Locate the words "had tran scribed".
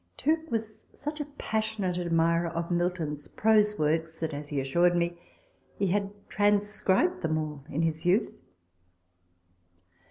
5.85-7.21